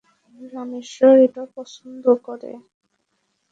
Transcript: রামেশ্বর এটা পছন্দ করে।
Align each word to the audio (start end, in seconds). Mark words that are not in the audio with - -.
রামেশ্বর 0.53 1.13
এটা 1.25 1.43
পছন্দ 1.55 2.03
করে। 2.25 2.51